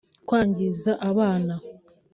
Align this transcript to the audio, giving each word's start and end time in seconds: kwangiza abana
kwangiza 0.27 0.91
abana 1.09 1.53